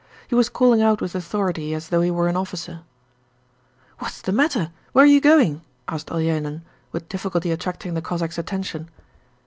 [0.27, 2.81] He was calling out with authority as though he were an officer.
[3.99, 4.71] 'What is the matter?
[4.93, 8.89] Where are you going?' asked Olenin, with difficulty attracting the Cossacks' attention.